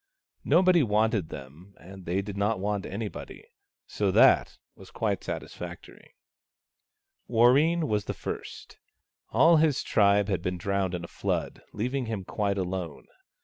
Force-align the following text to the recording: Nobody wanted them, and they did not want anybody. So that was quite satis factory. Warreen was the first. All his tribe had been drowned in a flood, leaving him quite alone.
Nobody 0.45 0.81
wanted 0.81 1.29
them, 1.29 1.75
and 1.79 2.07
they 2.07 2.23
did 2.23 2.35
not 2.35 2.59
want 2.59 2.87
anybody. 2.87 3.45
So 3.85 4.09
that 4.09 4.57
was 4.75 4.89
quite 4.89 5.23
satis 5.23 5.53
factory. 5.53 6.15
Warreen 7.27 7.83
was 7.87 8.05
the 8.05 8.15
first. 8.15 8.79
All 9.29 9.57
his 9.57 9.83
tribe 9.83 10.27
had 10.27 10.41
been 10.41 10.57
drowned 10.57 10.95
in 10.95 11.03
a 11.03 11.07
flood, 11.07 11.61
leaving 11.71 12.07
him 12.07 12.23
quite 12.23 12.57
alone. 12.57 13.05